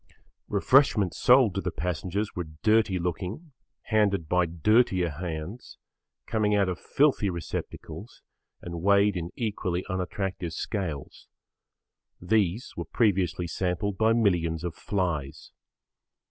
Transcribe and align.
Refreshments 0.47 1.19
sold 1.19 1.53
to 1.53 1.61
the 1.61 1.69
passengers 1.69 2.33
were 2.35 2.47
dirty 2.63 2.97
looking, 2.97 3.51
handed 3.83 4.27
by 4.27 4.47
dirtier 4.47 5.11
hands, 5.11 5.77
coming 6.25 6.55
out 6.55 6.67
of 6.67 6.79
filthy 6.79 7.29
receptacles 7.29 8.23
and 8.63 8.81
weighed 8.81 9.15
in 9.15 9.29
equally 9.35 9.85
unattractive 9.87 10.53
scales. 10.53 11.27
These 12.19 12.73
were 12.75 12.85
previously 12.85 13.45
sampled 13.45 13.99
by 13.99 14.11
millions 14.13 14.63
of 14.63 14.73
flies. 14.73 15.51